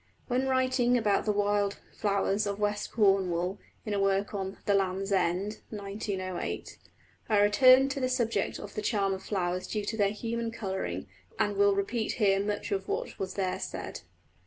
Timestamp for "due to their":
9.67-10.09